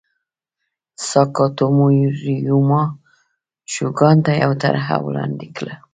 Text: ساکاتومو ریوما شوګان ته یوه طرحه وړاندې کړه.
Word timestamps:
ساکاتومو 1.09 1.85
ریوما 2.23 2.83
شوګان 3.73 4.17
ته 4.25 4.31
یوه 4.41 4.55
طرحه 4.63 4.95
وړاندې 5.05 5.47
کړه. 5.57 5.73